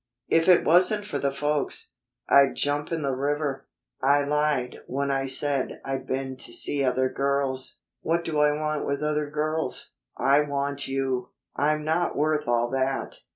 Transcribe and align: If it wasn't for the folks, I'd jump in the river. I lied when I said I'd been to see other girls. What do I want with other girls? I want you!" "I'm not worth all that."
If 0.29 0.49
it 0.49 0.65
wasn't 0.65 1.05
for 1.05 1.19
the 1.19 1.31
folks, 1.31 1.91
I'd 2.27 2.55
jump 2.55 2.91
in 2.91 3.03
the 3.03 3.15
river. 3.15 3.67
I 4.01 4.23
lied 4.23 4.77
when 4.87 5.11
I 5.11 5.27
said 5.27 5.79
I'd 5.85 6.07
been 6.07 6.37
to 6.37 6.51
see 6.51 6.83
other 6.83 7.07
girls. 7.07 7.77
What 8.01 8.25
do 8.25 8.39
I 8.39 8.51
want 8.51 8.83
with 8.83 9.03
other 9.03 9.29
girls? 9.29 9.91
I 10.17 10.41
want 10.41 10.87
you!" 10.87 11.29
"I'm 11.55 11.83
not 11.83 12.15
worth 12.17 12.47
all 12.47 12.71
that." 12.71 13.19